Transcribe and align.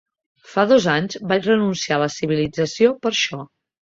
Fa 0.53 0.63
dos 0.69 0.87
anys 0.93 1.17
vaig 1.31 1.45
renunciar 1.51 1.99
a 1.99 2.01
la 2.05 2.09
civilització 2.15 2.97
per 3.05 3.15
això. 3.17 3.45